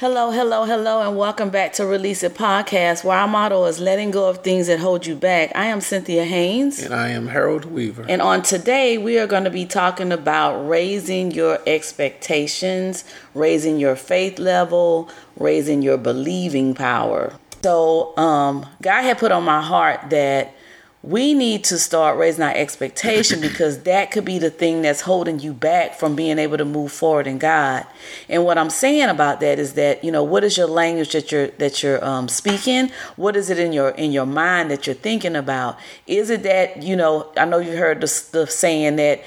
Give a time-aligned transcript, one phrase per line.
[0.00, 4.10] Hello, hello, hello, and welcome back to Release It Podcast, where our motto is letting
[4.10, 5.52] go of things that hold you back.
[5.54, 6.82] I am Cynthia Haynes.
[6.82, 8.06] And I am Harold Weaver.
[8.08, 13.94] And on today, we are going to be talking about raising your expectations, raising your
[13.94, 17.34] faith level, raising your believing power.
[17.62, 20.54] So, um, God had put on my heart that
[21.02, 25.38] we need to start raising our expectation because that could be the thing that's holding
[25.38, 27.86] you back from being able to move forward in God.
[28.28, 31.32] And what I'm saying about that is that you know what is your language that
[31.32, 32.90] you're that you're um, speaking?
[33.16, 35.78] What is it in your in your mind that you're thinking about?
[36.06, 37.32] Is it that you know?
[37.36, 39.22] I know you heard the, the saying that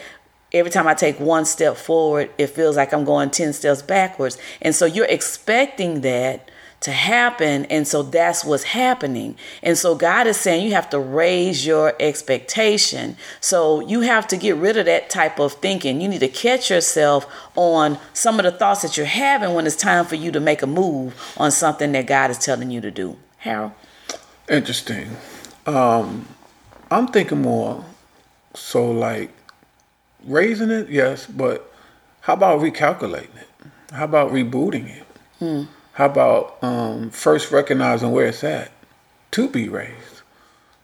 [0.54, 4.38] every time I take one step forward, it feels like I'm going 10 steps backwards.
[4.62, 6.52] And so you're expecting that
[6.84, 7.66] to happen.
[7.66, 9.36] And so that's what's happening.
[9.62, 13.16] And so God is saying you have to raise your expectation.
[13.40, 16.02] So you have to get rid of that type of thinking.
[16.02, 19.78] You need to catch yourself on some of the thoughts that you're having when it's
[19.78, 22.92] time for you to make a move on something that God is telling you to
[22.92, 23.18] do.
[23.38, 23.72] Harold?
[24.50, 25.16] Interesting.
[25.66, 26.28] Um,
[26.92, 27.84] I'm thinking more
[28.54, 29.32] so like
[30.26, 31.74] raising it, yes, but
[32.22, 33.50] how about recalculating it?
[33.92, 35.08] How about rebooting it?
[35.40, 35.64] Hmm.
[35.94, 38.72] How about um, first recognizing where it's at
[39.32, 40.22] to be raised?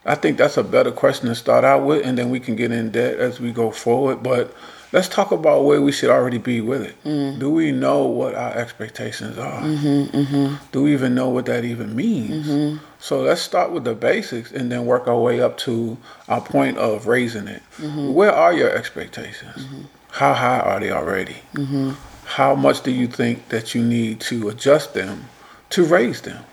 [0.06, 2.72] I think that's a better question to start out with, and then we can get
[2.72, 4.24] in debt as we go forward.
[4.24, 4.54] But
[4.92, 7.04] let's talk about where we should already be with it.
[7.04, 7.40] Mm.
[7.40, 9.62] Do we know what our expectations are?
[9.62, 10.56] Mm-hmm, mm-hmm.
[10.72, 12.48] Do we even know what that even means?
[12.48, 12.84] Mm-hmm.
[13.00, 16.78] So let's start with the basics and then work our way up to our point
[16.78, 17.62] of raising it.
[17.78, 18.14] Mm-hmm.
[18.14, 19.66] Where are your expectations?
[20.12, 21.38] How high are they already?
[21.54, 21.92] Mm-hmm
[22.30, 25.26] how much do you think that you need to adjust them
[25.72, 26.44] to raise them?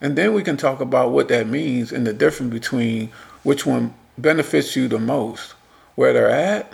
[0.00, 3.10] And then we can talk about what that means and the difference between
[3.42, 5.54] which one benefits you the most,
[5.96, 6.72] where they're at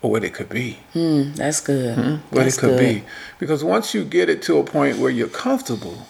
[0.00, 0.78] or where they could be.
[0.94, 1.98] Mm, that's good.
[1.98, 2.34] Mm-hmm.
[2.34, 3.02] Where that's they could good.
[3.02, 3.04] be.
[3.38, 6.06] Because once you get it to a point where you're comfortable,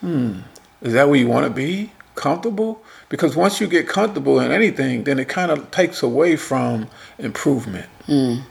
[0.00, 0.38] hmm,
[0.82, 1.90] is that where you want to be?
[2.14, 2.80] Comfortable?
[3.08, 6.88] Because once you get comfortable in anything, then it kind of takes away from
[7.18, 7.86] improvement.
[8.06, 8.42] Mm.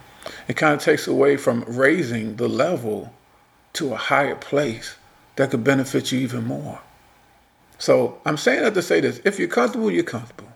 [0.48, 3.14] It kind of takes away from raising the level
[3.74, 4.96] to a higher place
[5.36, 6.82] that could benefit you even more.
[7.78, 10.52] So I'm saying that to say this if you're comfortable, you're comfortable.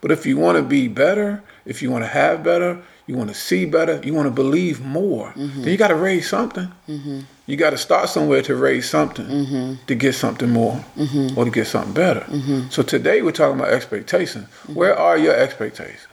[0.00, 3.28] But if you want to be better, if you want to have better, you want
[3.28, 5.62] to see better, you want to believe more, mm-hmm.
[5.62, 6.72] then you got to raise something.
[6.88, 7.20] Mm-hmm.
[7.46, 9.84] You got to start somewhere to raise something mm-hmm.
[9.86, 11.38] to get something more mm-hmm.
[11.38, 12.20] or to get something better.
[12.20, 12.70] Mm-hmm.
[12.70, 14.46] So today we're talking about expectations.
[14.46, 14.74] Mm-hmm.
[14.74, 16.08] Where are your expectations?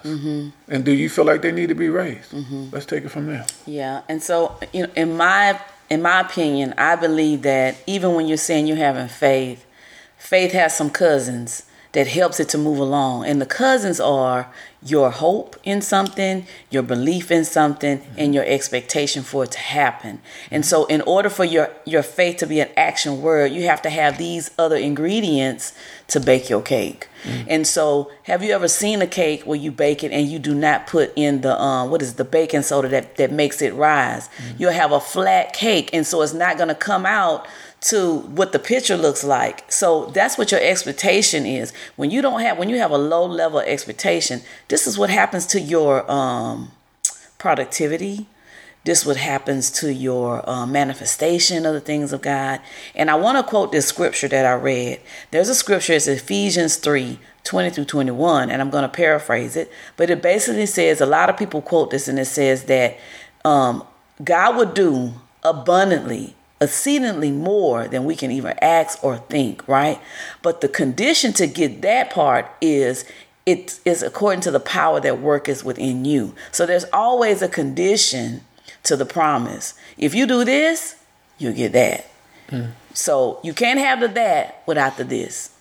[0.68, 2.34] And do you feel like they need to be raised?
[2.74, 3.46] Let's take it from there.
[3.66, 4.02] Yeah.
[4.10, 5.60] And so, you know, in my
[5.90, 9.66] in my opinion, I believe that even when you're saying you're having faith,
[10.18, 13.26] faith has some cousins that helps it to move along.
[13.26, 14.52] And the cousins are
[14.82, 18.16] your hope in something, your belief in something, mm-hmm.
[18.18, 20.22] and your expectation for it to happen.
[20.52, 23.82] And so in order for your your faith to be an action word, you have
[23.82, 25.74] to have these other ingredients
[26.08, 27.08] to bake your cake.
[27.24, 27.48] Mm-hmm.
[27.50, 30.56] And so have you ever seen a cake where you bake it and you do
[30.56, 33.74] not put in the um, what is it, the baking soda that that makes it
[33.74, 34.28] rise?
[34.28, 34.56] Mm-hmm.
[34.60, 37.48] You'll have a flat cake and so it's not going to come out
[37.82, 39.72] to what the picture looks like.
[39.72, 41.74] So that's what your expectation is.
[41.96, 45.46] When you don't have when you have a low level expectation, this is what happens
[45.48, 46.72] to your um,
[47.38, 48.28] productivity.
[48.86, 52.62] This what happens to your uh, manifestation of the things of God.
[52.96, 55.02] And I want to quote this scripture that I read.
[55.32, 59.72] There's a scripture, it's Ephesians 3 20 through 21, and I'm going to paraphrase it.
[59.98, 62.98] But it basically says a lot of people quote this, and it says that
[63.44, 63.84] um,
[64.24, 65.14] God would do
[65.44, 70.00] abundantly exceedingly more than we can even ask or think, right?
[70.42, 73.06] But the condition to get that part is
[73.46, 76.36] it is according to the power that worketh within you.
[76.52, 78.42] So there's always a condition
[78.84, 79.74] to the promise.
[79.98, 80.96] If you do this,
[81.38, 82.06] you get that.
[82.50, 82.72] Mm.
[82.94, 85.56] So you can't have the that without the this.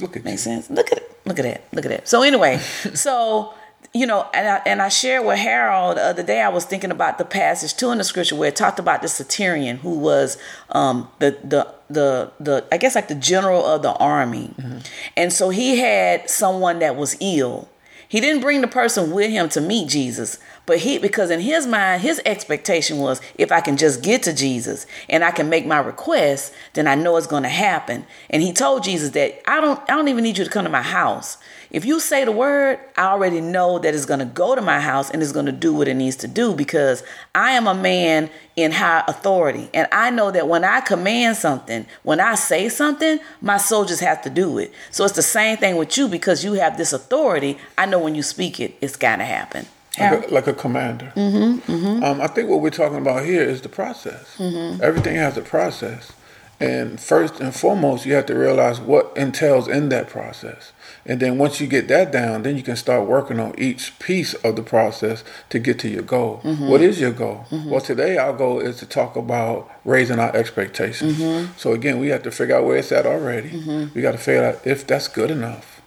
[0.00, 0.52] Look at Makes you.
[0.52, 0.70] sense?
[0.70, 1.16] Look at it.
[1.24, 1.64] Look at that.
[1.72, 2.08] Look at that.
[2.08, 2.58] So anyway,
[2.94, 3.54] so
[3.94, 6.42] you know, and I, and I shared with Harold the other day.
[6.42, 9.08] I was thinking about the passage too in the scripture where it talked about the
[9.08, 10.36] centurion who was
[10.70, 14.78] um, the the the the I guess like the general of the army, mm-hmm.
[15.16, 17.68] and so he had someone that was ill.
[18.08, 21.66] He didn't bring the person with him to meet Jesus, but he because in his
[21.66, 25.66] mind, his expectation was if I can just get to Jesus and I can make
[25.66, 28.06] my request, then I know it's going to happen.
[28.28, 30.70] And he told Jesus that I don't I don't even need you to come to
[30.70, 31.38] my house.
[31.74, 34.78] If you say the word, I already know that it's going to go to my
[34.78, 37.02] house and it's going to do what it needs to do because
[37.34, 39.70] I am a man in high authority.
[39.74, 44.22] And I know that when I command something, when I say something, my soldiers have
[44.22, 44.72] to do it.
[44.92, 47.58] So it's the same thing with you because you have this authority.
[47.76, 49.66] I know when you speak it, it's got to happen.
[49.98, 51.12] Like a, like a, commander.
[51.16, 52.04] Mm-hmm, mm-hmm.
[52.04, 54.36] Um, I think what we're talking about here is the process.
[54.36, 54.80] Mm-hmm.
[54.80, 56.12] Everything has a process.
[56.60, 60.72] And first and foremost, you have to realize what entails in that process.
[61.06, 64.32] And then once you get that down, then you can start working on each piece
[64.34, 66.40] of the process to get to your goal.
[66.42, 66.66] Mm-hmm.
[66.68, 67.44] What is your goal?
[67.50, 71.18] Well, today our goal is to talk about raising our expectations.
[71.18, 71.52] Mm-hmm.
[71.58, 73.50] So again, we have to figure out where it's at already.
[73.94, 75.82] We got to figure out if that's good enough.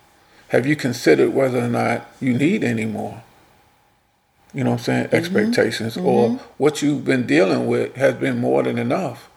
[0.49, 3.23] Have you considered whether or not you need any more?
[4.53, 5.05] You know what I'm saying?
[5.07, 5.15] Mm-hmm.
[5.15, 9.29] Expectations or what you've been dealing with has been more than enough.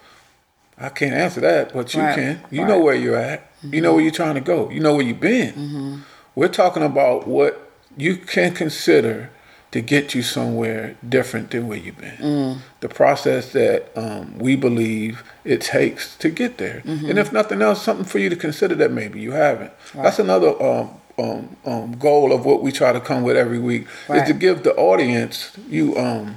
[0.79, 2.41] I can't answer that, but you Right, can.
[2.51, 2.69] You right.
[2.69, 3.50] know where you're at.
[3.63, 4.71] You know where you're trying to go.
[4.71, 6.03] You know where you've been.
[6.35, 9.31] We're talking about what you can consider
[9.73, 12.63] to get you somewhere different than where you've been.
[12.81, 16.83] The process that um, we believe it takes to get there.
[17.11, 19.73] And if nothing else, something for you to consider that maybe you haven't.
[19.95, 23.87] That's another um, um, um, goal of what we try to come with every week
[24.09, 26.37] is to give the audience, you um,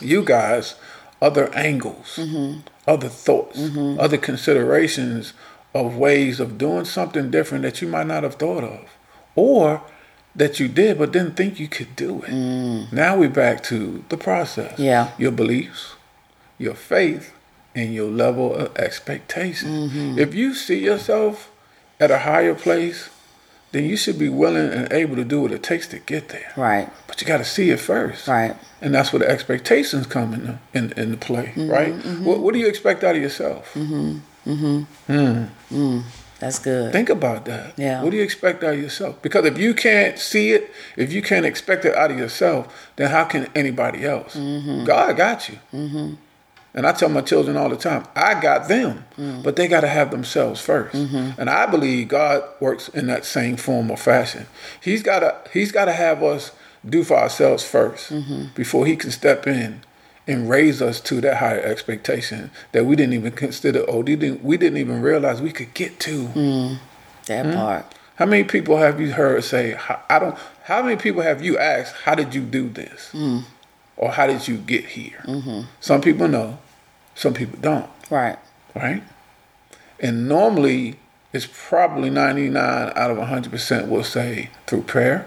[0.00, 0.74] you guys
[1.22, 2.18] other angles,
[2.86, 3.58] other thoughts,
[3.98, 5.32] other considerations
[5.86, 8.88] of ways of doing something different that you might not have thought of,
[9.34, 9.82] or
[10.34, 12.30] that you did but didn't think you could do it.
[12.30, 12.92] Mm.
[12.92, 14.78] Now we're back to the process.
[14.78, 15.12] Yeah.
[15.18, 15.94] Your beliefs,
[16.58, 17.34] your faith,
[17.74, 19.68] and your level of expectation.
[19.68, 20.18] Mm-hmm.
[20.18, 21.50] If you see yourself
[22.00, 23.10] at a higher place,
[23.72, 26.52] then you should be willing and able to do what it takes to get there.
[26.56, 26.88] Right.
[27.06, 28.26] But you got to see it first.
[28.26, 28.56] Right.
[28.80, 31.92] And that's where the expectations come in in, into play, right?
[31.92, 32.24] Mm-hmm, mm-hmm.
[32.24, 33.76] What, what do you expect out of yourself?
[34.48, 35.12] Mm-hmm.
[35.12, 35.44] Hmm.
[35.70, 36.02] Mm,
[36.40, 36.92] that's good.
[36.92, 37.78] Think about that.
[37.78, 38.02] Yeah.
[38.02, 39.20] What do you expect out of yourself?
[39.20, 43.10] Because if you can't see it, if you can't expect it out of yourself, then
[43.10, 44.36] how can anybody else?
[44.36, 44.84] Mm-hmm.
[44.84, 45.58] God got you.
[45.72, 46.16] Mhm.
[46.74, 49.42] And I tell my children all the time, I got them, mm.
[49.42, 51.40] but they got to have themselves 1st mm-hmm.
[51.40, 54.46] And I believe God works in that same form or fashion.
[54.80, 56.52] He's got to He's got to have us
[56.88, 59.80] do for ourselves 1st before He can step in
[60.28, 64.44] and raise us to that higher expectation that we didn't even consider or we didn't,
[64.44, 66.26] we didn't even realize we could get to.
[66.28, 66.78] Mm,
[67.26, 67.52] that hmm?
[67.52, 67.94] part.
[68.16, 69.74] How many people have you heard say,
[70.08, 73.10] I don't, how many people have you asked, how did you do this?
[73.12, 73.44] Mm.
[73.96, 75.22] Or how did you get here?
[75.24, 75.62] Mm-hmm.
[75.80, 76.58] Some people know,
[77.14, 78.38] some people don't, Right.
[78.74, 79.02] right?
[79.98, 80.98] And normally,
[81.32, 85.26] it's probably 99 out of 100% will say through prayer,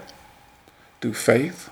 [1.00, 1.70] through faith,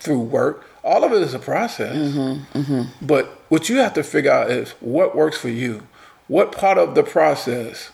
[0.00, 0.67] through work.
[0.84, 1.96] All of it is a process.
[1.96, 3.06] Mm-hmm, mm-hmm.
[3.06, 5.86] But what you have to figure out is what works for you.
[6.28, 7.90] What part of the process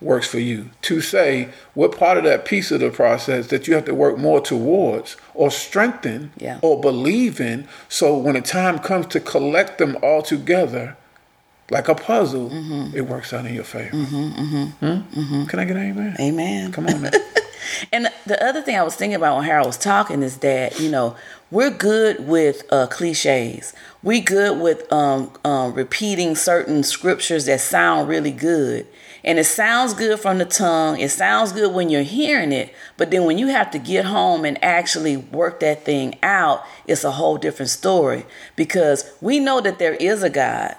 [0.00, 0.70] works for you?
[0.82, 4.18] To say what part of that piece of the process that you have to work
[4.18, 6.58] more towards or strengthen Yeah.
[6.62, 10.96] or believe in so when the time comes to collect them all together
[11.70, 12.96] like a puzzle, mm-hmm.
[12.96, 13.94] it works out in your favor.
[13.94, 15.44] Hmm?
[15.46, 16.16] Can I get an amen?
[16.18, 16.72] Amen.
[16.72, 17.12] Come on, man.
[17.92, 20.90] And the other thing I was thinking about when Harold was talking is that you
[20.90, 21.16] know
[21.50, 23.72] we're good with uh, cliches.
[24.02, 28.86] We good with um, um, repeating certain scriptures that sound really good,
[29.24, 31.00] and it sounds good from the tongue.
[31.00, 34.44] It sounds good when you're hearing it, but then when you have to get home
[34.44, 38.24] and actually work that thing out, it's a whole different story.
[38.56, 40.76] Because we know that there is a God,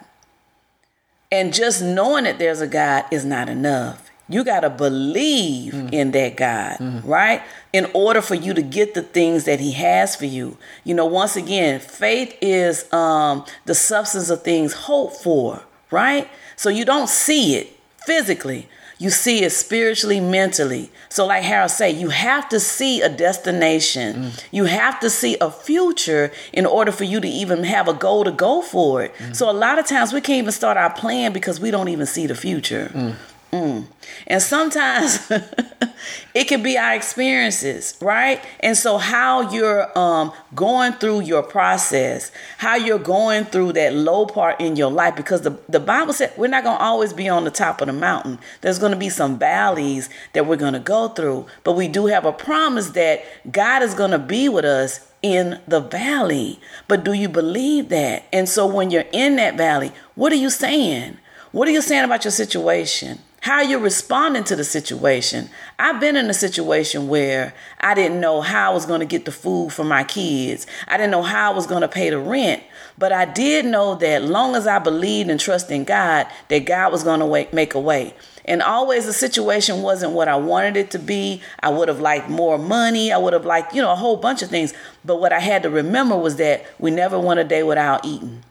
[1.31, 4.08] and just knowing that there's a God is not enough.
[4.29, 7.41] You got to believe in that God, right?
[7.73, 10.57] In order for you to get the things that he has for you.
[10.83, 16.27] You know, once again, faith is um the substance of things hoped for, right?
[16.55, 17.67] So you don't see it
[18.05, 18.67] physically.
[19.01, 20.91] You see it spiritually, mentally.
[21.07, 24.31] So, like Harold say, you have to see a destination.
[24.51, 28.25] You have to see a future in order for you to even have a goal
[28.25, 29.13] to go for it.
[29.31, 32.05] So, a lot of times we can't even start our plan because we don't even
[32.05, 32.91] see the future.
[32.93, 33.15] Mm.
[33.51, 35.31] And sometimes
[36.33, 38.43] it can be our experiences, right?
[38.59, 44.25] And so how you're um, going through your process, how you're going through that low
[44.25, 47.27] part in your life, because the, the Bible said we're not going to always be
[47.27, 48.37] on the top of the mountain.
[48.61, 52.05] There's going to be some valleys that we're going to go through, but we do
[52.05, 56.59] have a promise that God is going to be with us in the valley.
[56.87, 58.25] But do you believe that?
[58.31, 61.17] And so when you're in that valley, what are you saying?
[61.51, 63.19] What are you saying about your situation?
[63.49, 65.49] How you're you responding to the situation?
[65.79, 69.25] I've been in a situation where I didn't know how I was going to get
[69.25, 70.67] the food for my kids.
[70.87, 72.61] I didn't know how I was going to pay the rent.
[72.99, 76.91] But I did know that long as I believed and trusted in God, that God
[76.91, 78.13] was going to make a way.
[78.45, 81.41] And always the situation wasn't what I wanted it to be.
[81.61, 83.11] I would have liked more money.
[83.11, 84.75] I would have liked, you know, a whole bunch of things.
[85.03, 88.43] But what I had to remember was that we never went a day without eating.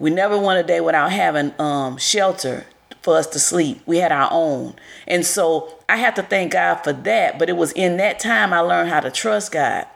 [0.00, 2.66] We never went a day without having um, shelter
[3.02, 3.80] for us to sleep.
[3.86, 4.74] We had our own.
[5.06, 7.38] And so I have to thank God for that.
[7.38, 9.86] But it was in that time I learned how to trust God.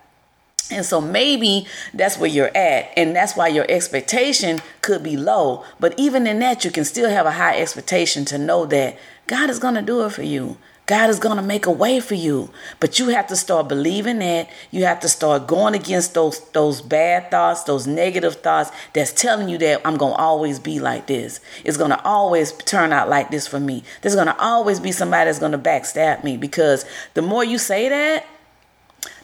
[0.70, 5.62] And so maybe that's where you're at, and that's why your expectation could be low.
[5.78, 9.50] But even in that, you can still have a high expectation to know that God
[9.50, 10.56] is going to do it for you.
[10.86, 12.50] God is going to make a way for you.
[12.78, 14.50] But you have to start believing that.
[14.70, 19.48] You have to start going against those those bad thoughts, those negative thoughts that's telling
[19.48, 21.40] you that I'm going to always be like this.
[21.64, 23.82] It's going to always turn out like this for me.
[24.02, 27.56] There's going to always be somebody that's going to backstab me because the more you
[27.58, 28.26] say that,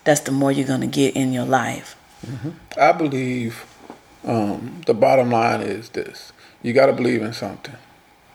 [0.05, 1.97] that's the more you're going to get in your life.
[2.27, 2.51] Mm-hmm.
[2.79, 3.67] I believe
[4.25, 7.77] um, the bottom line is this you got to believe in something.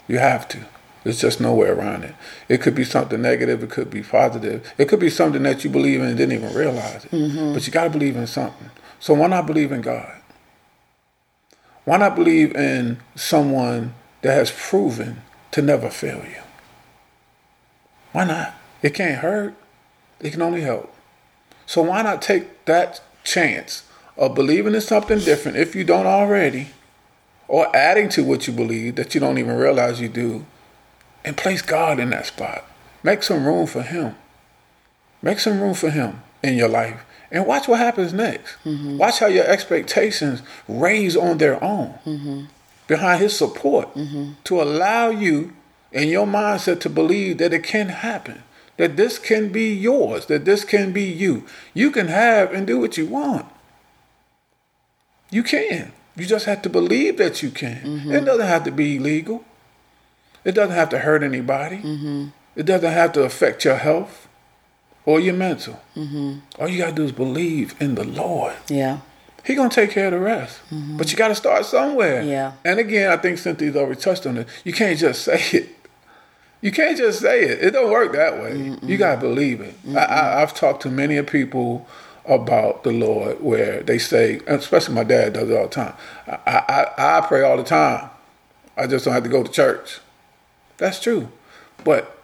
[0.08, 0.66] You have to.
[1.06, 2.16] There's just no way around it.
[2.50, 3.62] It could be something negative.
[3.62, 4.74] It could be positive.
[4.80, 7.12] It could be something that you believe in and didn't even realize it.
[7.12, 7.54] Mm-hmm.
[7.54, 8.72] But you got to believe in something.
[9.00, 10.20] So why not believe in God?
[11.84, 13.94] Why not believe in someone
[14.24, 15.22] that has proven
[15.52, 16.42] to never fail you?
[18.12, 18.56] Why not?
[18.82, 19.54] It can't hurt.
[20.20, 20.92] It can only help.
[21.68, 23.84] So why not take that chance
[24.18, 26.70] of believing in something different if you don't already,
[27.48, 30.48] or adding to what you believe that you don't even realize you do,
[31.26, 32.64] and place God in that spot.
[33.04, 34.16] Make some room for Him.
[35.22, 37.04] Make some room for Him in your life.
[37.32, 38.56] And watch what happens next.
[38.64, 38.98] Mm-hmm.
[38.98, 42.44] Watch how your expectations raise on their own mm-hmm.
[42.88, 44.34] behind His support mm-hmm.
[44.44, 45.54] to allow you
[45.92, 48.44] in your mindset to believe that it can happen,
[48.78, 51.46] that this can be yours, that this can be you.
[51.74, 53.48] You can have and do what you want.
[55.32, 55.92] You can.
[56.16, 57.82] You just have to believe that you can.
[57.82, 58.12] Mm-hmm.
[58.12, 59.44] It doesn't have to be illegal.
[60.46, 61.78] It doesn't have to hurt anybody.
[61.78, 62.28] Mm-hmm.
[62.56, 64.28] It doesn't have to affect your health
[65.06, 65.82] or your mental.
[65.96, 66.40] Mm-hmm.
[66.60, 68.56] All you gotta do is believe in the Lord.
[68.70, 69.00] Yeah.
[69.44, 70.60] He gonna take care of the rest.
[70.72, 70.98] Mm-hmm.
[70.98, 72.22] But you gotta start somewhere.
[72.22, 72.54] Yeah.
[72.64, 74.48] And again, I think Cynthia's already touched on it.
[74.64, 75.70] You can't just say it.
[76.62, 77.64] You can't just say it.
[77.64, 78.52] It don't work that way.
[78.54, 78.88] Mm-mm.
[78.88, 79.76] You gotta believe it.
[79.96, 81.88] I, have talked to many people
[82.26, 85.94] about the Lord where they say, especially my dad does it all the time.
[86.28, 86.64] I,
[86.98, 88.10] I, I pray all the time.
[88.78, 90.00] I just don't have to go to church.
[90.78, 91.32] That's true.
[91.84, 92.16] But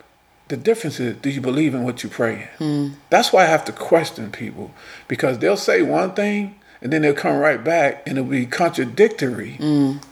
[0.48, 2.50] the difference is, do you believe in what you pray?
[2.60, 2.94] Mm.
[3.10, 4.72] That's why I have to question people
[5.08, 9.58] because they'll say one thing and then they'll come right back and it'll be contradictory.
[9.60, 10.04] Mm.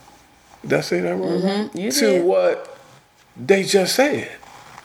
[0.61, 1.77] Did I say that word mm-hmm.
[1.77, 1.91] right?
[1.91, 2.25] to did.
[2.25, 2.77] what
[3.35, 4.31] they just said.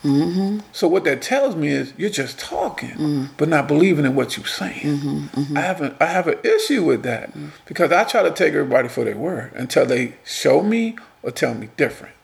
[0.02, 0.58] Mm-hmm.
[0.72, 3.28] So what that tells me is you're just talking, mm.
[3.38, 4.98] but not believing in what you're saying.
[4.98, 5.56] Mm-hmm, mm-hmm.
[5.56, 7.50] I have an I have an issue with that mm.
[7.64, 11.54] because I try to take everybody for their word until they show me or tell
[11.54, 12.14] me different.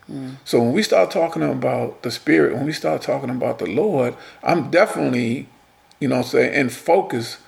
[0.44, 4.14] So when we start talking about the Spirit, when we start talking about the Lord,
[4.42, 5.48] I'm definitely,
[6.00, 7.38] you know, saying in focus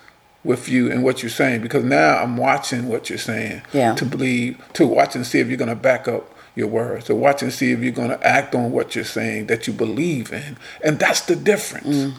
[0.44, 3.94] with you and what you're saying because now I'm watching what you're saying yeah.
[3.94, 7.14] to believe, to watch and see if you're going to back up your words, to
[7.14, 10.32] watch and see if you're going to act on what you're saying that you believe
[10.32, 11.96] in, and that's the difference.
[11.96, 12.14] Mm.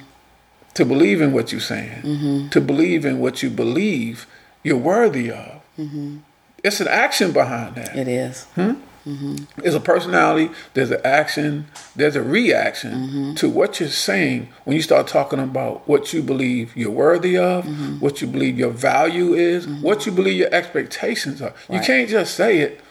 [0.76, 2.50] To believe in what you're saying, mm-hmm.
[2.50, 4.26] to believe in what you believe
[4.64, 5.62] you're worthy of.
[5.78, 6.18] Mm-hmm.
[6.64, 7.96] It's an action behind that.
[7.96, 8.46] It is.
[8.56, 8.74] Hmm?
[9.06, 9.62] Mm-hmm.
[9.62, 13.34] There's a personality, there's an action, there's a reaction mm-hmm.
[13.36, 17.66] to what you're saying when you start talking about what you believe you're worthy of,
[17.66, 18.00] mm-hmm.
[18.00, 19.82] what you believe your value is, mm-hmm.
[19.82, 21.54] what you believe your expectations are.
[21.68, 21.80] Right.
[21.80, 22.82] You can't just say it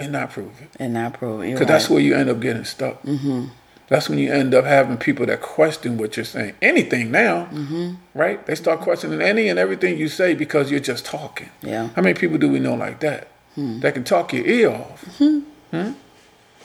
[0.00, 0.70] and not prove it.
[0.80, 1.46] And not prove it.
[1.46, 1.68] Because right.
[1.68, 3.00] that's where you end up getting stuck.
[3.02, 3.46] Mm-hmm.
[3.86, 6.54] That's when you end up having people that question what you're saying.
[6.62, 7.94] Anything now, mm-hmm.
[8.14, 8.44] right?
[8.46, 11.50] They start questioning any and everything you say because you're just talking.
[11.60, 11.88] Yeah.
[11.88, 13.28] How many people do we know like that?
[13.54, 13.80] Hmm.
[13.80, 15.04] That can talk your ear off.
[15.18, 15.92] Mm-hmm Hmm?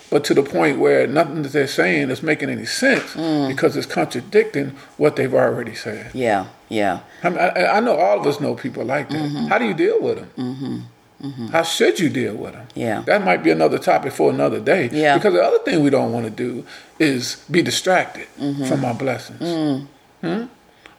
[0.09, 3.49] But to the point where nothing that they're saying is making any sense mm.
[3.49, 6.11] because it's contradicting what they've already said.
[6.13, 7.01] Yeah, yeah.
[7.23, 9.17] I, mean, I, I know all of us know people like that.
[9.17, 9.47] Mm-hmm.
[9.47, 10.29] How do you deal with them?
[10.37, 11.27] Mm-hmm.
[11.27, 11.47] Mm-hmm.
[11.47, 12.67] How should you deal with them?
[12.75, 13.01] Yeah.
[13.01, 14.89] That might be another topic for another day.
[14.91, 15.17] Yeah.
[15.17, 16.65] Because the other thing we don't want to do
[16.99, 18.65] is be distracted mm-hmm.
[18.65, 19.41] from our blessings.
[19.41, 19.87] Mm.
[20.21, 20.45] Hmm?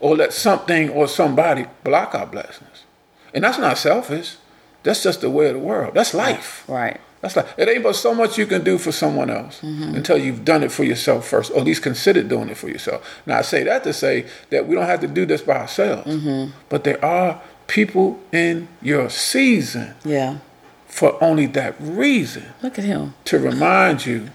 [0.00, 2.84] Or let something or somebody block our blessings.
[3.32, 4.36] And that's not selfish.
[4.82, 5.94] That's just the way of the world.
[5.94, 6.64] That's life.
[6.68, 7.00] Right.
[7.20, 9.96] That's like it ain't but so much you can do for someone else mm-hmm.
[9.96, 13.20] until you've done it for yourself first, or at least considered doing it for yourself.
[13.26, 16.06] Now I say that to say that we don't have to do this by ourselves,
[16.06, 16.52] mm-hmm.
[16.68, 20.38] but there are people in your season, yeah,
[20.86, 22.44] for only that reason.
[22.62, 24.30] Look at him to remind you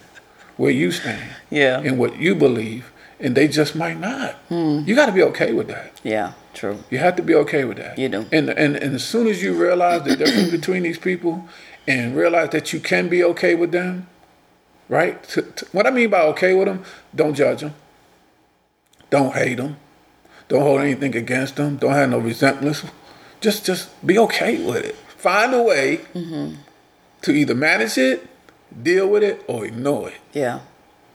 [0.57, 4.35] where you stand, yeah, and what you believe, and they just might not.
[4.49, 4.85] Mm.
[4.85, 6.01] You got to be okay with that.
[6.03, 6.79] Yeah, true.
[6.89, 7.97] You have to be okay with that.
[7.97, 8.25] You do.
[8.31, 11.47] And and and as soon as you realize the difference between these people
[11.87, 14.07] and realize that you can be okay with them,
[14.89, 15.21] right?
[15.29, 17.73] To, to, what I mean by okay with them, don't judge them,
[19.09, 19.77] don't hate them,
[20.47, 22.83] don't hold anything against them, don't have no resentment.
[23.41, 24.95] Just just be okay with it.
[24.95, 26.55] Find a way mm-hmm.
[27.21, 28.27] to either manage it,
[28.81, 30.19] deal with it, or ignore it.
[30.31, 30.61] Yeah.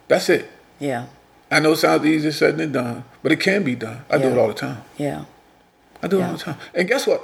[0.09, 0.51] That's it.
[0.79, 1.07] Yeah.
[1.51, 4.05] I know it sounds easier said than done, but it can be done.
[4.11, 4.23] I yeah.
[4.23, 4.83] do it all the time.
[4.97, 5.25] Yeah.
[6.03, 6.59] I do it all the time.
[6.75, 7.23] And guess what?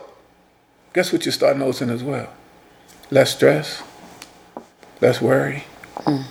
[0.94, 2.32] Guess what you start noticing as well?
[3.14, 3.80] Less stress,
[5.00, 5.62] less worry.
[5.99, 6.25] Mm.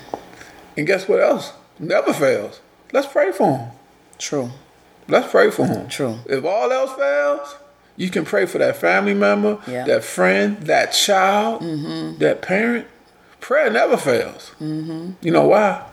[0.76, 1.54] And guess what else?
[1.80, 2.60] Never fails.
[2.92, 3.72] Let's pray for them.
[4.18, 4.50] True.
[5.08, 5.88] Let's pray for them.
[5.88, 6.18] True.
[6.26, 7.56] If all else fails,
[7.96, 9.86] you can pray for that family member, Yeah.
[9.86, 12.18] that friend, that child, Mm-hmm.
[12.20, 12.88] that parent.
[13.40, 14.52] Prayer never fails.
[14.60, 15.12] Mm-hmm.
[15.22, 15.86] You know why?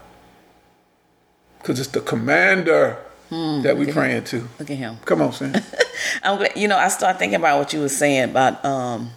[1.59, 2.97] Because it's the commander
[3.29, 3.63] Hmm.
[3.63, 4.49] that we praying to.
[4.59, 4.97] Look at him.
[5.05, 5.55] Come on, Sam.
[6.25, 9.13] I'm glad, you know, I start thinking about what you were saying about um,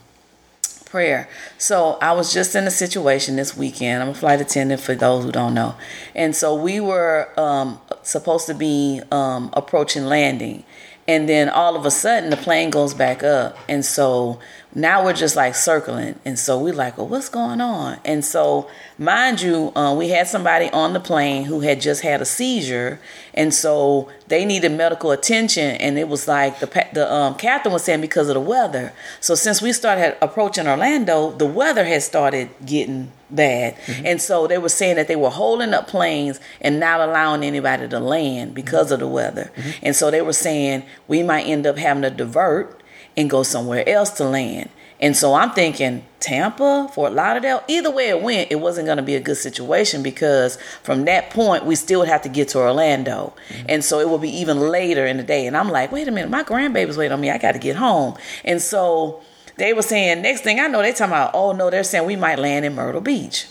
[0.93, 1.27] prayer.
[1.57, 4.03] So I was just in a situation this weekend.
[4.03, 5.73] I'm a flight attendant for those who don't know.
[6.13, 10.63] And so we were um, supposed to be um, approaching landing.
[11.07, 13.57] And then all of a sudden the plane goes back up.
[13.67, 14.37] And so
[14.75, 16.19] now we're just like circling.
[16.25, 17.99] And so we're like, well, what's going on?
[18.03, 22.21] And so, mind you, uh, we had somebody on the plane who had just had
[22.21, 22.99] a seizure.
[23.33, 25.75] And so they needed medical attention.
[25.77, 28.93] And it was like the, the um, captain was saying because of the weather.
[29.19, 33.75] So since we started approaching Orlando, the weather had started getting bad.
[34.03, 37.87] And so they were saying that they were holding up planes and not allowing anybody
[37.87, 39.51] to land because of the weather.
[39.81, 42.82] And so they were saying we might end up having to divert
[43.15, 44.69] and go somewhere else to land.
[44.99, 49.03] And so I'm thinking Tampa, Fort Lauderdale, either way it went, it wasn't going to
[49.03, 52.59] be a good situation because from that point, we still would have to get to
[52.59, 53.33] Orlando.
[53.49, 53.65] Mm-hmm.
[53.67, 55.45] And so it will be even later in the day.
[55.45, 57.29] And I'm like, wait a minute, my grandbaby's waiting on me.
[57.29, 58.15] I got to get home.
[58.45, 59.21] And so
[59.57, 62.15] they were saying, next thing I know, they talking about, oh no, they're saying we
[62.15, 63.47] might land in Myrtle Beach.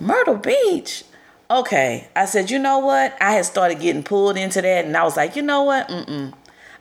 [0.00, 1.04] Myrtle Beach.
[1.50, 2.08] Okay.
[2.16, 3.16] I said, you know what?
[3.20, 5.88] I had started getting pulled into that, and I was like, you know what?
[5.88, 6.32] Mm-mm.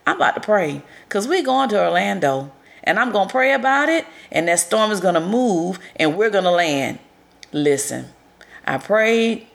[0.08, 2.50] I'm about to pray because we're going to Orlando,
[2.86, 6.18] and I'm going to pray about it, and that storm is going to move, and
[6.18, 7.00] we're going to land.
[7.52, 8.08] Listen,
[8.66, 9.46] I prayed.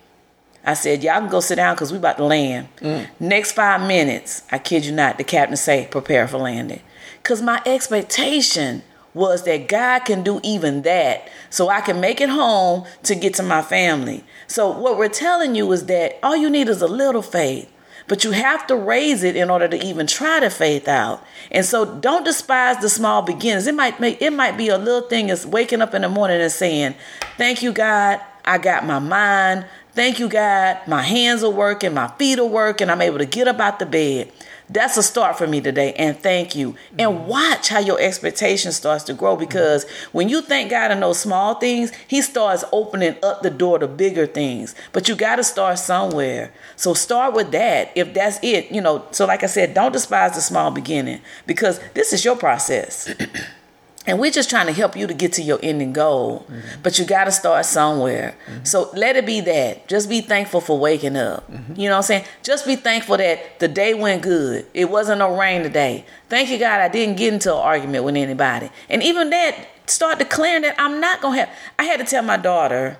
[0.64, 2.68] I said, y'all can go sit down because we about to land.
[2.76, 3.08] Mm.
[3.18, 6.82] Next five minutes, I kid you not, the captain say, prepare for landing.
[7.22, 8.82] Because my expectation
[9.14, 13.34] was that God can do even that so I can make it home to get
[13.34, 14.22] to my family.
[14.46, 17.70] So what we're telling you is that all you need is a little faith.
[18.12, 21.24] But you have to raise it in order to even try to faith out.
[21.50, 23.66] And so don't despise the small beginnings.
[23.66, 26.38] It might make it might be a little thing as waking up in the morning
[26.38, 26.94] and saying,
[27.38, 29.64] Thank you, God, I got my mind.
[29.94, 33.48] Thank you, God, my hands are working, my feet are working, I'm able to get
[33.48, 34.30] up out the bed.
[34.72, 36.76] That's a start for me today, and thank you.
[36.98, 37.28] And mm-hmm.
[37.28, 40.16] watch how your expectation starts to grow because mm-hmm.
[40.16, 43.86] when you thank God in those small things, He starts opening up the door to
[43.86, 44.74] bigger things.
[44.92, 46.54] But you got to start somewhere.
[46.76, 48.72] So start with that if that's it.
[48.72, 52.36] You know, so like I said, don't despise the small beginning because this is your
[52.36, 53.12] process.
[54.04, 56.40] And we're just trying to help you to get to your ending goal.
[56.40, 56.82] Mm-hmm.
[56.82, 58.34] But you got to start somewhere.
[58.46, 58.64] Mm-hmm.
[58.64, 59.86] So let it be that.
[59.86, 61.50] Just be thankful for waking up.
[61.50, 61.80] Mm-hmm.
[61.80, 62.24] You know what I'm saying?
[62.42, 64.66] Just be thankful that the day went good.
[64.74, 66.04] It wasn't no rain today.
[66.28, 68.70] Thank you, God, I didn't get into an argument with anybody.
[68.88, 71.56] And even that, start declaring that I'm not going to have.
[71.78, 72.98] I had to tell my daughter,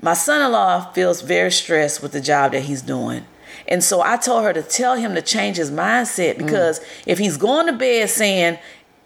[0.00, 3.24] my son in law feels very stressed with the job that he's doing.
[3.66, 6.38] And so I told her to tell him to change his mindset mm.
[6.38, 8.58] because if he's going to bed saying,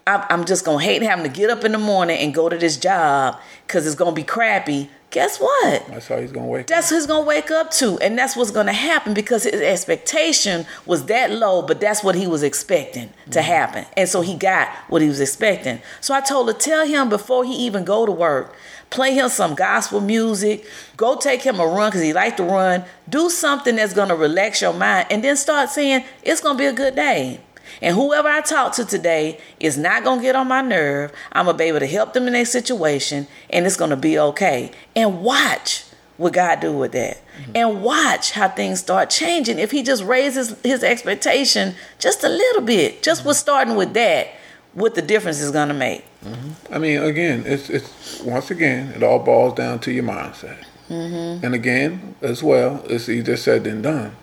[0.08, 2.56] I'm I'm just gonna hate having to get up in the morning and go to
[2.56, 4.88] this job because it's gonna be crappy.
[5.10, 5.86] Guess what?
[5.86, 6.62] That's how he's gonna wake.
[6.62, 6.66] Up.
[6.68, 10.66] That's what he's gonna wake up to, and that's what's gonna happen because his expectation
[10.86, 13.46] was that low, but that's what he was expecting to mm-hmm.
[13.46, 15.80] happen, and so he got what he was expecting.
[16.00, 18.54] So I told her, tell him before he even go to work,
[18.90, 20.66] play him some gospel music,
[20.96, 24.60] go take him a run because he like to run, do something that's gonna relax
[24.60, 27.40] your mind, and then start saying it's gonna be a good day.
[27.82, 31.12] And whoever I talk to today is not going to get on my nerve.
[31.32, 33.96] I'm going to be able to help them in their situation and it's going to
[33.96, 34.70] be okay.
[34.94, 35.84] And watch
[36.18, 37.16] what God do with that.
[37.16, 37.52] Mm-hmm.
[37.54, 39.58] And watch how things start changing.
[39.58, 43.28] If he just raises his expectation just a little bit, just mm-hmm.
[43.28, 44.28] with starting with that,
[44.74, 46.04] what the difference is going to make.
[46.24, 46.74] Mm-hmm.
[46.74, 50.64] I mean, again, it's it's once again, it all boils down to your mindset.
[50.88, 51.44] Mm-hmm.
[51.44, 54.16] And again, as well, it's easier said than done,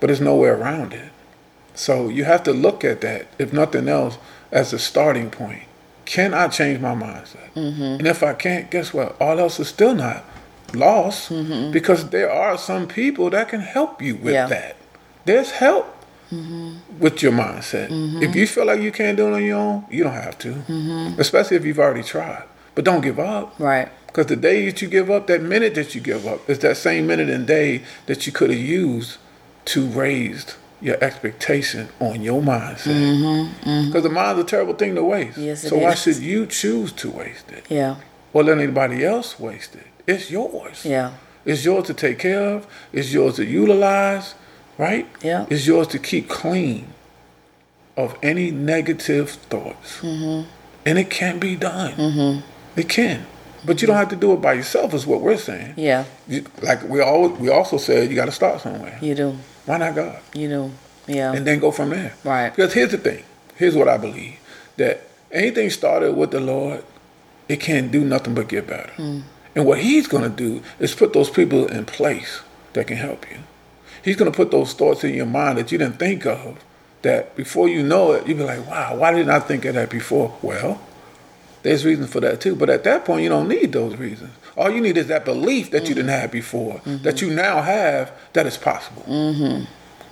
[0.00, 1.12] but there's no way around it.
[1.76, 4.18] So you have to look at that, if nothing else,
[4.50, 5.62] as a starting point.
[6.06, 7.52] Can I change my mindset?
[7.54, 7.82] Mm-hmm.
[7.82, 9.16] And if I can't, guess what?
[9.20, 10.24] All else is still not
[10.74, 11.30] lost
[11.72, 14.32] because there are some people that can help you with Mm-hmm.
[14.34, 14.46] Yeah.
[14.46, 14.76] that.
[15.24, 15.92] There's help
[16.30, 17.88] with your mindset.
[17.88, 18.22] Mm-hmm.
[18.22, 20.52] If you feel like you can't do it on your own, you don't have to.
[20.54, 21.20] Mm-hmm.
[21.20, 22.44] Especially if you've already tried.
[22.74, 23.54] But don't give up.
[23.58, 23.88] Right.
[24.06, 26.76] Because the day that you give up, that minute that you give up, is that
[26.76, 29.18] same minute and day that you could have used
[29.66, 33.86] to raise your expectation on your mindset.
[33.86, 35.32] Because the mind's a terrible thing to waste.
[35.32, 37.64] Mm-hmm, Yes, it so why should you choose to waste it?
[37.68, 37.96] Yeah.
[38.32, 39.86] Or let anybody else waste it?
[40.06, 40.84] It's yours.
[40.84, 41.14] Yeah.
[41.44, 42.66] It's yours to take care of.
[42.92, 44.34] It's yours to utilize,
[44.78, 45.06] right?
[45.22, 45.46] Yeah.
[45.48, 46.88] It's yours to keep clean.
[47.96, 50.00] of any negative thoughts.
[50.02, 50.46] Mm-hmm.
[50.84, 52.42] And it can be done.
[52.76, 53.24] It can.
[53.64, 55.72] But you don't have to do it by yourself, is what we're saying.
[55.78, 58.98] Yeah, You, like we all we also said, you got to start somewhere.
[59.00, 59.38] you do.
[59.66, 60.18] Why not God?
[60.32, 60.70] You know,
[61.06, 61.32] Yeah.
[61.32, 62.14] And then go from there.
[62.24, 62.50] Right.
[62.50, 63.24] Because here's the thing.
[63.56, 64.38] Here's what I believe
[64.76, 66.84] that anything started with the Lord,
[67.48, 68.92] it can't do nothing but get better.
[68.92, 69.20] Hmm.
[69.54, 72.40] And what He's going to do is put those people in place
[72.74, 73.38] that can help you.
[74.02, 76.62] He's going to put those thoughts in your mind that you didn't think of.
[77.02, 79.90] That before you know it, you'll be like, wow, why didn't I think of that
[79.90, 80.36] before?
[80.42, 80.80] Well,
[81.66, 82.54] there's reasons for that too.
[82.56, 84.30] But at that point, you don't need those reasons.
[84.56, 88.12] All you need is that belief that you didn't have before, that you now have
[88.32, 89.02] that it's possible.
[89.02, 89.64] Mm-hmm.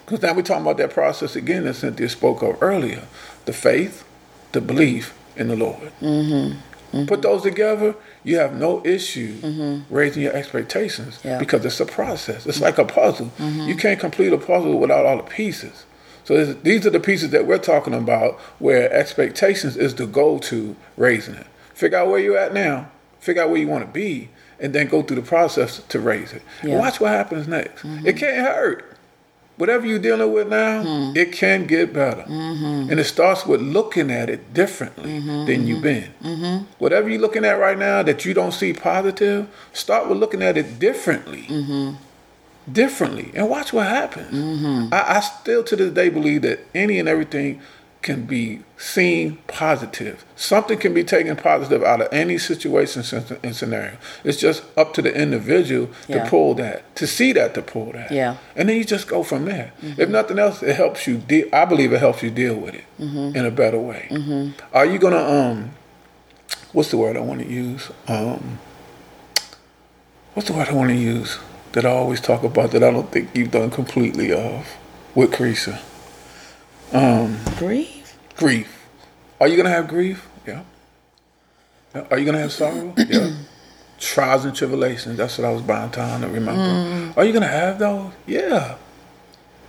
[0.04, 3.04] Because now we're talking about that process again that Cynthia spoke of earlier
[3.46, 4.04] the faith,
[4.52, 5.92] the belief in the Lord.
[6.00, 6.58] Mm-hmm.
[6.96, 7.06] Mm-hmm.
[7.06, 11.38] Put those together, you have no issue raising your expectations Yeah.
[11.38, 12.46] because it's a process.
[12.46, 13.32] It's like a puzzle.
[13.40, 15.86] You can't complete a puzzle without all the pieces.
[16.24, 20.38] So this- these are the pieces that we're talking about where expectations is the goal
[20.40, 21.46] to raising it.
[21.74, 22.88] Figure out where you're at now,
[23.20, 24.28] figure out where you want to be,
[24.60, 26.42] and then go through the process to raise it.
[26.62, 26.78] And Yeah.
[26.78, 27.82] watch what happens next.
[27.82, 28.06] Mm-hmm.
[28.06, 28.94] It can't hurt
[29.56, 31.16] whatever you're dealing with now, mm-hmm.
[31.16, 32.22] it can get better.
[32.22, 32.90] Mm-hmm.
[32.90, 36.66] And it starts with looking at it differently than you've been.
[36.78, 40.56] Whatever you're looking at right now that you don't see positive, start with looking at
[40.56, 41.46] it differently.
[42.70, 43.30] Differently.
[43.34, 44.92] And watch what happens.
[44.92, 47.60] I, I still to this day believe that any and everything
[48.00, 50.24] can be seen positive.
[50.36, 53.02] Something can be taken positive out of any situation
[53.42, 53.96] and scenario.
[54.24, 56.24] It's just up to the individual Yeah.
[56.24, 58.10] to pull that, to see that, to pull that.
[58.10, 58.36] Yeah.
[58.56, 59.72] And then you just go from there.
[59.82, 61.16] If nothing else, it helps you.
[61.18, 64.52] De- I believe it helps you deal with it in a better way.
[64.74, 65.70] Are you gonna um?
[66.72, 67.90] What's the word I want to use?
[68.06, 68.58] Um.
[70.34, 71.38] What's the word I want to use
[71.74, 74.76] that I always talk about that I don't think you've done completely of
[75.14, 75.80] with Creasa?
[76.92, 78.16] Um, grief.
[78.36, 78.88] Grief.
[79.40, 80.28] Are you gonna have grief?
[80.46, 80.62] Yeah.
[82.10, 82.94] Are you gonna have sorrow?
[83.08, 83.32] Yeah.
[83.98, 85.16] Trials and tribulations.
[85.16, 86.60] That's what I was buying time to remember.
[86.60, 87.16] Mm.
[87.16, 88.12] Are you gonna have those?
[88.26, 88.76] Yeah.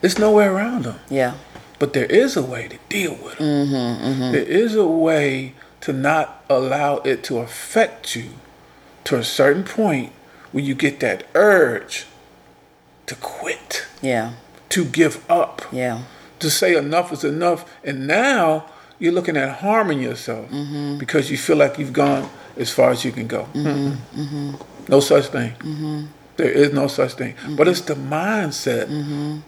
[0.02, 1.00] It's nowhere around them.
[1.10, 1.36] Yeah.
[1.80, 3.48] But there is a way to deal with them.
[3.48, 4.32] Mm-hmm, mm-hmm.
[4.32, 8.32] There is a way to not allow it to affect you
[9.06, 10.12] to a certain point
[10.56, 12.06] where you get that urge
[13.08, 14.36] to quit, Yeah.
[14.70, 16.04] to give up Yeah.
[16.40, 17.66] to say enough is enough.
[17.84, 18.64] And now
[18.98, 20.98] you're looking at harming yourself mm-hmm.
[20.98, 23.50] because you feel like you've gone as far as you can go.
[23.54, 23.68] Mm-hmm.
[23.68, 23.98] Mm-mm.
[24.16, 24.52] Mm-hmm.
[24.88, 26.08] No such thing.
[26.38, 27.36] There is no such thing.
[27.58, 28.88] But it's the mindset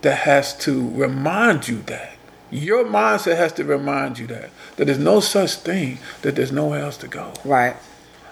[0.01, 2.15] that has to remind you that.
[2.51, 4.49] Your mindset has to remind you that.
[4.75, 7.31] That there's no such thing that there's nowhere else to go.
[7.45, 7.77] Right.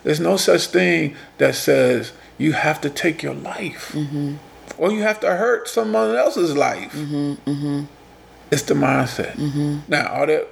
[0.06, 3.96] There's no such thing that says you have to take your life
[4.78, 6.94] or you have to hurt someone else's life.
[8.52, 9.38] It's the mindset.
[9.88, 10.46] Now, are there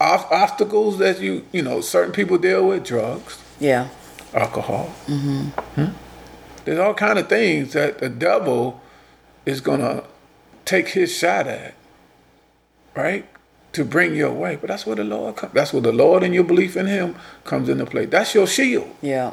[0.00, 2.84] ob- obstacles that you you know certain people deal with?
[2.84, 3.88] Drugs, Yeah.
[4.34, 4.86] alcohol.
[5.06, 5.86] Hmm?
[6.64, 8.80] There's all kind of things that the devil
[9.44, 10.04] is gonna
[10.64, 11.74] take his shot at,
[12.94, 13.24] right?
[13.72, 14.56] To bring you away.
[14.60, 15.52] But that's where the Lord comes.
[15.54, 18.04] That's where the Lord and your belief in Him comes into play.
[18.04, 18.88] That's your shield.
[19.00, 19.32] Yeah.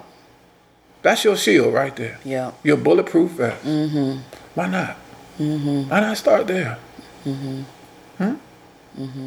[1.02, 2.20] That's your shield right there.
[2.26, 2.52] Yeah.
[2.64, 3.64] Your bulletproof vest.
[3.66, 4.20] Mm-hmm.
[4.56, 4.98] Why not?
[5.40, 5.90] Mm-hmm.
[5.90, 6.78] Why not start there?
[7.26, 7.64] Mm-hmm.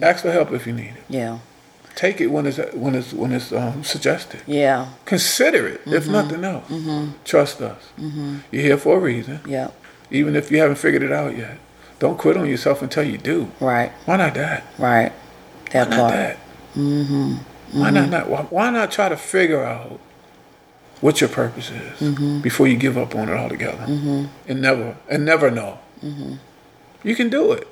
[0.03, 1.05] Ask for help if you need it.
[1.09, 1.39] Yeah.
[1.95, 4.41] Take it when it's when it's when it's um, suggested.
[4.47, 4.89] Yeah.
[5.05, 6.69] Consider it, if nothing else.
[6.69, 7.13] Mhm.
[7.25, 7.83] Trust us.
[7.99, 8.41] Mhm.
[8.51, 9.69] You're here for a reason, Yeah.
[10.11, 11.59] even if you haven't figured it out yet.
[11.99, 13.51] Don't quit on yourself until you do.
[13.61, 13.93] Right.
[14.07, 14.65] Why not that?
[14.79, 15.13] Right.
[15.71, 16.13] That Why not part.
[16.15, 16.37] that?
[16.77, 17.35] Mm-hmm.
[17.81, 20.01] Why not, not why, why not try to figure out
[21.03, 22.41] what your purpose is mm-hmm.
[22.41, 24.25] before you give up on it altogether mm-hmm.
[24.49, 25.79] and never and never know.
[26.03, 26.37] Mm-hmm.
[27.05, 27.69] You can do it.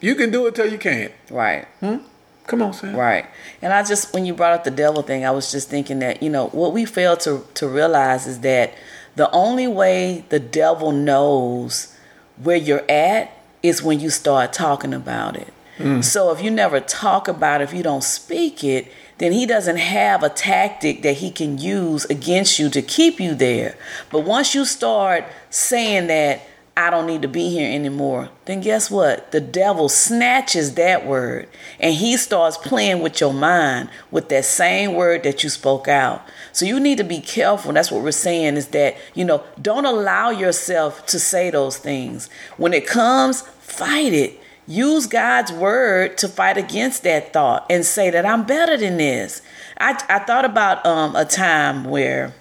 [0.00, 1.12] You can do it till you can't.
[1.30, 1.66] Right.
[1.80, 1.98] Hmm?
[2.46, 2.96] Come on, Sam.
[2.96, 3.26] Right.
[3.62, 6.22] And I just, when you brought up the devil thing, I was just thinking that,
[6.22, 8.74] you know, what we fail to, to realize is that
[9.14, 11.96] the only way the devil knows
[12.42, 13.30] where you're at
[13.62, 15.52] is when you start talking about it.
[15.78, 16.02] Mm.
[16.02, 18.90] So if you never talk about it, if you don't speak it,
[19.22, 23.36] then he doesn't have a tactic that he can use against you to keep you
[23.36, 23.76] there.
[24.10, 26.42] But once you start saying that,
[26.76, 29.30] I don't need to be here anymore, then guess what?
[29.30, 34.94] The devil snatches that word and he starts playing with your mind with that same
[34.94, 36.26] word that you spoke out.
[36.50, 37.72] So you need to be careful.
[37.72, 42.28] That's what we're saying is that, you know, don't allow yourself to say those things.
[42.56, 44.41] When it comes, fight it.
[44.66, 49.42] Use God's word to fight against that thought and say that I'm better than this.
[49.78, 52.32] I, I thought about um, a time where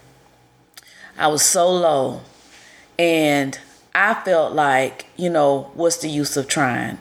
[1.17, 2.21] I was so low
[2.99, 3.59] and
[3.95, 6.99] I felt like, you know, what's the use of trying?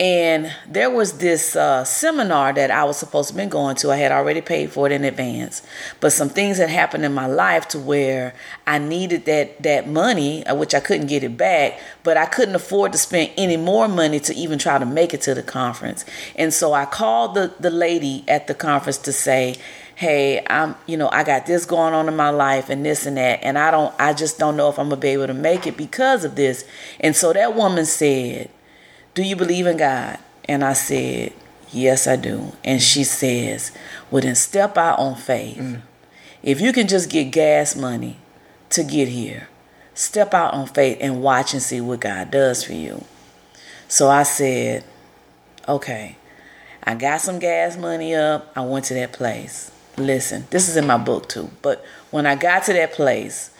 [0.00, 3.90] And there was this uh, seminar that I was supposed to be going to.
[3.90, 5.62] I had already paid for it in advance,
[6.00, 8.32] but some things had happened in my life to where
[8.66, 12.54] I needed that that money, uh, which I couldn't get it back, but I couldn't
[12.54, 16.06] afford to spend any more money to even try to make it to the conference.
[16.34, 19.56] And so I called the the lady at the conference to say,
[19.96, 23.18] hey i'm you know i got this going on in my life and this and
[23.18, 25.66] that and i don't i just don't know if i'm gonna be able to make
[25.66, 26.64] it because of this
[27.00, 28.48] and so that woman said
[29.14, 31.32] do you believe in god and i said
[31.72, 33.72] yes i do and she says
[34.10, 35.80] well then step out on faith mm.
[36.42, 38.16] if you can just get gas money
[38.68, 39.48] to get here
[39.94, 43.04] step out on faith and watch and see what god does for you
[43.88, 44.84] so i said
[45.68, 46.16] okay
[46.82, 48.50] I got some gas money up.
[48.56, 49.70] I went to that place
[50.00, 51.50] listen, this is in my book too.
[51.62, 53.50] But when I got to that place,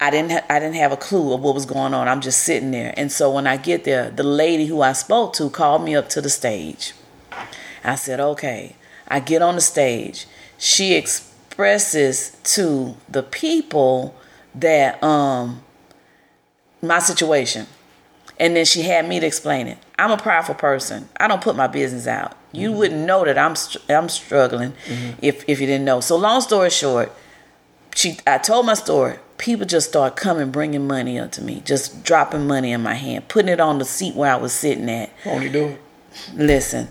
[0.00, 2.08] I didn't ha- I didn't have a clue of what was going on.
[2.08, 2.94] I'm just sitting there.
[2.96, 6.08] And so when I get there, the lady who I spoke to called me up
[6.10, 6.94] to the stage.
[7.84, 8.76] I said, "Okay."
[9.08, 10.26] I get on the stage.
[10.58, 14.14] She expresses to the people
[14.54, 15.62] that um
[16.82, 17.66] my situation.
[18.40, 19.78] And then she had me to explain it.
[19.98, 21.08] I'm a prideful person.
[21.18, 22.36] I don't put my business out.
[22.52, 22.78] You mm-hmm.
[22.78, 23.56] wouldn't know that I'm
[23.88, 25.18] I'm struggling mm-hmm.
[25.22, 26.00] if if you didn't know.
[26.00, 27.12] So long story short,
[27.94, 29.16] she I told my story.
[29.38, 33.28] People just start coming, bringing money up to me, just dropping money in my hand,
[33.28, 35.10] putting it on the seat where I was sitting at.
[35.24, 35.80] Only do it.
[36.34, 36.88] Listen,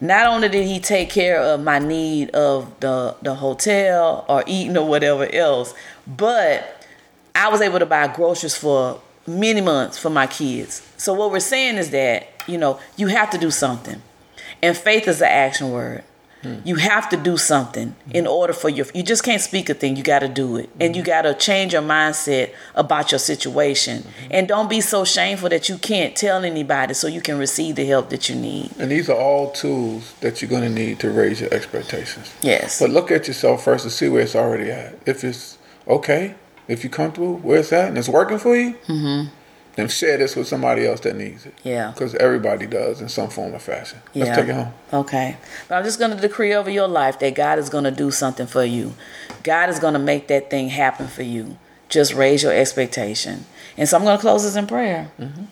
[0.00, 4.76] not only did he take care of my need of the the hotel or eating
[4.76, 5.74] or whatever else,
[6.06, 6.84] but
[7.34, 10.86] I was able to buy groceries for many months for my kids.
[10.96, 14.02] So what we're saying is that you know you have to do something.
[14.62, 16.02] And faith is an action word.
[16.42, 16.56] Hmm.
[16.64, 18.86] You have to do something in order for your.
[18.94, 19.96] You just can't speak a thing.
[19.96, 24.04] You got to do it, and you got to change your mindset about your situation.
[24.30, 27.84] And don't be so shameful that you can't tell anybody, so you can receive the
[27.86, 28.70] help that you need.
[28.78, 32.32] And these are all tools that you're going to need to raise your expectations.
[32.42, 32.78] Yes.
[32.78, 34.96] But look at yourself first and see where it's already at.
[35.06, 36.34] If it's okay,
[36.68, 38.74] if you're comfortable where it's at, and it's working for you.
[38.86, 39.34] Mm-hmm
[39.78, 41.54] and share this with somebody else that needs it.
[41.62, 41.92] Yeah.
[41.92, 44.00] Because everybody does in some form or fashion.
[44.14, 44.36] Let's yeah.
[44.36, 44.72] take it home.
[44.92, 45.36] Okay.
[45.68, 48.10] But I'm just going to decree over your life that God is going to do
[48.10, 48.94] something for you.
[49.44, 51.58] God is going to make that thing happen for you.
[51.88, 53.46] Just raise your expectation.
[53.76, 55.12] And so I'm going to close this in prayer.
[55.18, 55.44] Mm-hmm.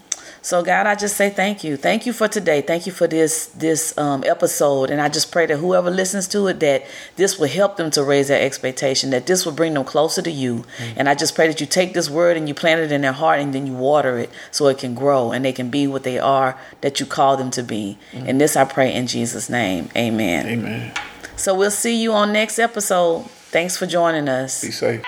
[0.46, 1.76] So God, I just say thank you.
[1.76, 2.60] Thank you for today.
[2.60, 4.90] Thank you for this this um, episode.
[4.90, 8.04] And I just pray that whoever listens to it, that this will help them to
[8.04, 10.58] raise their expectation, that this will bring them closer to you.
[10.58, 11.00] Mm-hmm.
[11.00, 13.10] And I just pray that you take this word and you plant it in their
[13.10, 16.04] heart and then you water it so it can grow and they can be what
[16.04, 17.98] they are that you call them to be.
[18.12, 18.28] Mm-hmm.
[18.28, 19.88] And this I pray in Jesus' name.
[19.96, 20.46] Amen.
[20.46, 20.92] Amen.
[21.34, 23.28] So we'll see you on next episode.
[23.50, 24.62] Thanks for joining us.
[24.62, 25.02] Be safe.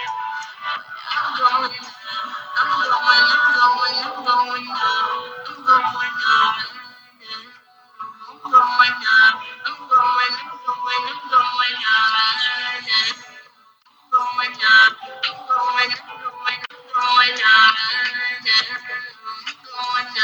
[14.68, 15.90] going